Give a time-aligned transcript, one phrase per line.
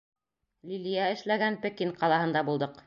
[0.71, 2.79] —Лилиә эшләгән Пекин ҡалаһында булдыҡ.